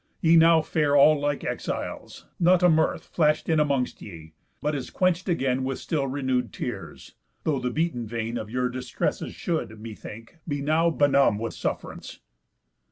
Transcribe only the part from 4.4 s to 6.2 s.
but is quench'd again With still